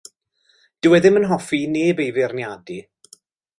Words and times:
Dyw 0.85 0.95
e 0.97 0.99
ddim 1.03 1.19
yn 1.19 1.27
hoffi 1.33 1.61
i 1.67 1.69
neb 1.75 2.03
ei 2.05 2.09
feirniadu. 2.17 2.81